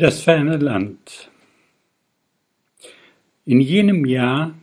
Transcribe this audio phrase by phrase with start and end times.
[0.00, 1.28] Das ferne Land
[3.44, 4.54] In jenem Jahr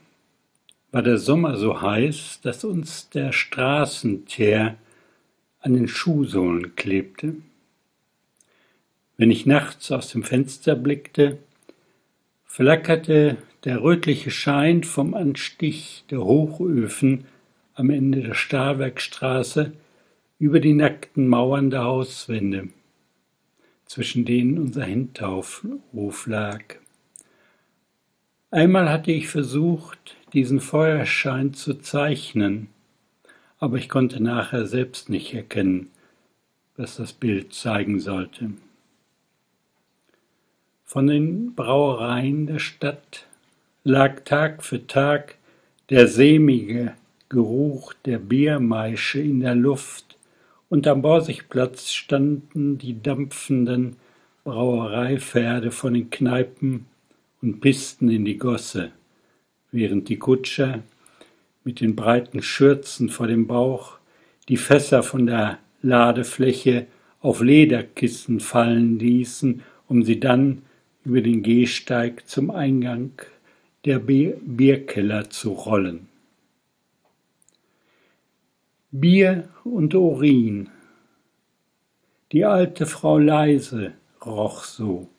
[0.93, 4.77] war der Sommer so heiß, dass uns der Straßenteer
[5.59, 7.35] an den Schuhsohlen klebte.
[9.17, 11.37] Wenn ich nachts aus dem Fenster blickte,
[12.45, 17.25] flackerte der rötliche Schein vom Anstich der Hochöfen
[17.73, 19.73] am Ende der Stahlwerkstraße
[20.39, 22.69] über die nackten Mauern der Hauswände
[23.85, 26.63] zwischen denen unser Hinterhof lag.
[28.51, 32.67] Einmal hatte ich versucht, diesen Feuerschein zu zeichnen,
[33.59, 35.89] aber ich konnte nachher selbst nicht erkennen,
[36.77, 38.51] was das Bild zeigen sollte.
[40.83, 43.25] Von den Brauereien der Stadt
[43.83, 45.35] lag Tag für Tag
[45.89, 46.93] der sämige
[47.29, 50.17] Geruch der Biermeische in der Luft,
[50.69, 53.97] und am Borsigplatz standen die dampfenden
[54.43, 56.85] Brauereipferde von den Kneipen
[57.41, 58.91] und pissten in die Gosse,
[59.71, 60.83] während die Kutscher
[61.63, 63.97] mit den breiten Schürzen vor dem Bauch
[64.49, 66.87] die Fässer von der Ladefläche
[67.21, 70.61] auf Lederkissen fallen ließen, um sie dann
[71.03, 73.11] über den Gehsteig zum Eingang
[73.85, 76.07] der Bierkeller zu rollen.
[79.01, 80.69] Bier und Urin.
[82.31, 83.91] Die alte Frau Leise
[84.25, 85.09] roch so,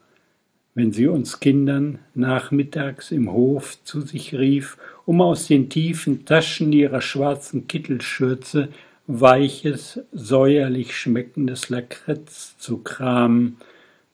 [0.75, 6.73] wenn sie uns Kindern nachmittags im Hof zu sich rief, um aus den tiefen Taschen
[6.73, 8.71] ihrer schwarzen Kittelschürze
[9.09, 13.59] weiches, säuerlich schmeckendes Lakritz zu kramen,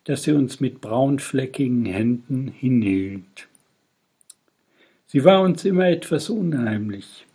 [0.05, 3.47] das sie uns mit braunfleckigen Händen hinhielt.
[5.07, 7.27] Sie war uns immer etwas unheimlich.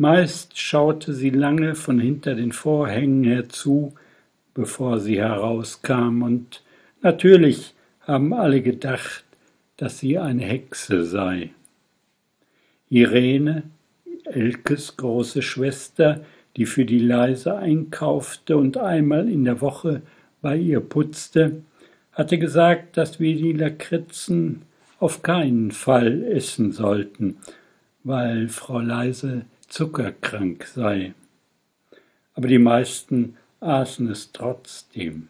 [0.00, 3.92] Meist schaute sie lange von hinter den Vorhängen herzu,
[4.54, 6.62] bevor sie herauskam, und
[7.02, 9.24] natürlich haben alle gedacht,
[9.76, 11.50] dass sie eine Hexe sei.
[12.88, 13.64] Irene,
[14.24, 16.24] Elkes große Schwester,
[16.56, 20.00] die für die Leise einkaufte und einmal in der Woche
[20.40, 21.60] bei ihr putzte,
[22.12, 24.62] hatte gesagt, dass wir die Lakritzen
[24.98, 27.36] auf keinen Fall essen sollten,
[28.02, 31.14] weil Frau Leise zuckerkrank sei.
[32.34, 35.28] Aber die meisten aßen es trotzdem.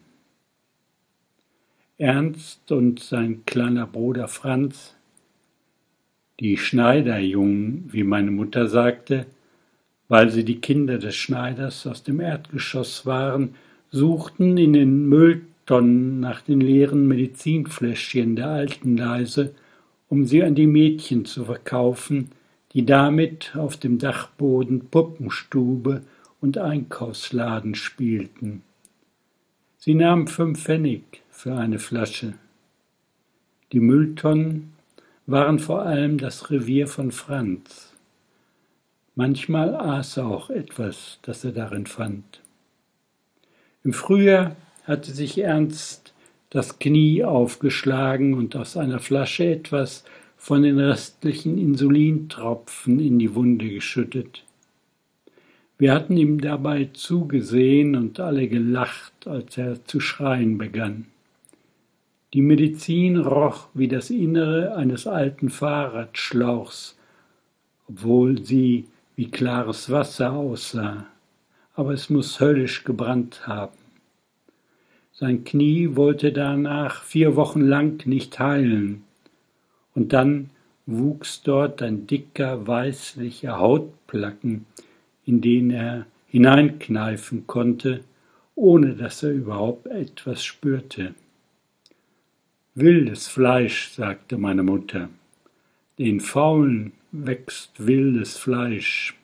[1.98, 4.96] Ernst und sein kleiner Bruder Franz,
[6.40, 9.26] die Schneiderjungen, wie meine Mutter sagte,
[10.08, 13.54] weil sie die Kinder des Schneiders aus dem Erdgeschoss waren,
[13.90, 19.54] suchten in den Mülltonnen nach den leeren Medizinfläschchen der alten Leise,
[20.08, 22.30] um sie an die Mädchen zu verkaufen,
[22.72, 26.02] die damit auf dem Dachboden Puppenstube
[26.40, 28.62] und Einkaufsladen spielten.
[29.78, 32.34] Sie nahmen fünf Pfennig für eine Flasche.
[33.72, 34.72] Die Mülltonnen
[35.26, 37.92] waren vor allem das Revier von Franz.
[39.14, 42.40] Manchmal aß er auch etwas, das er darin fand.
[43.82, 46.12] Im Frühjahr hatte sich Ernst
[46.50, 50.04] das Knie aufgeschlagen und aus einer Flasche etwas
[50.40, 54.42] von den restlichen Insulintropfen in die Wunde geschüttet.
[55.76, 61.04] Wir hatten ihm dabei zugesehen und alle gelacht, als er zu schreien begann.
[62.32, 66.98] Die Medizin roch wie das Innere eines alten Fahrradschlauchs,
[67.86, 68.86] obwohl sie
[69.16, 71.06] wie klares Wasser aussah,
[71.74, 73.76] aber es muss höllisch gebrannt haben.
[75.12, 79.04] Sein Knie wollte danach vier Wochen lang nicht heilen,
[80.00, 80.48] und dann
[80.86, 84.64] wuchs dort ein dicker, weißlicher Hautplacken,
[85.26, 88.02] in den er hineinkneifen konnte,
[88.54, 91.14] ohne dass er überhaupt etwas spürte.
[92.74, 95.10] Wildes Fleisch, sagte meine Mutter.
[95.98, 99.19] Den Faulen wächst wildes Fleisch.